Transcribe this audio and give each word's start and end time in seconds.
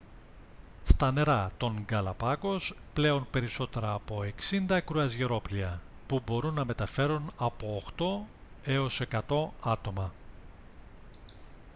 στα 0.85 1.11
νερά 1.11 1.51
των 1.57 1.83
γκαλαπάγκος 1.85 2.75
πλέουν 2.93 3.27
περισσότερα 3.31 3.93
από 3.93 4.23
60 4.71 4.79
κρουαζιερόπλοια 4.85 5.81
που 6.07 6.21
μπορούν 6.25 6.53
να 6.53 6.65
μεταφέρουν 6.65 7.33
από 7.37 7.83
8-100 8.63 9.47
άτομα 9.63 10.11